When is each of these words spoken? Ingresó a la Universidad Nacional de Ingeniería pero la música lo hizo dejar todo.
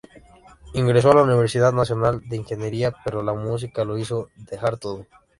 Ingresó 0.73 1.11
a 1.11 1.13
la 1.13 1.21
Universidad 1.21 1.73
Nacional 1.73 2.27
de 2.27 2.37
Ingeniería 2.37 2.91
pero 3.05 3.21
la 3.21 3.33
música 3.35 3.85
lo 3.85 3.99
hizo 3.99 4.31
dejar 4.35 4.79
todo. 4.79 5.05